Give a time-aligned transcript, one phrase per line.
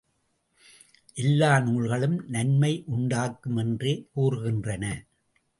[1.17, 4.85] எல்லா நூல்களும் நன்மை உண்டாக்கும் என்றே கூறுகின்றன.